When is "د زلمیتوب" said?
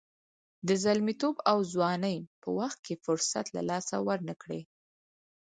0.67-1.35